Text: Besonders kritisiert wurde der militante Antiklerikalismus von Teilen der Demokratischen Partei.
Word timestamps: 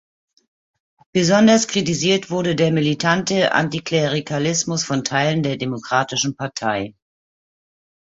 Besonders 1.13 1.67
kritisiert 1.67 2.31
wurde 2.31 2.55
der 2.55 2.71
militante 2.71 3.51
Antiklerikalismus 3.51 4.83
von 4.83 5.03
Teilen 5.03 5.43
der 5.43 5.57
Demokratischen 5.57 6.35
Partei. 6.35 6.95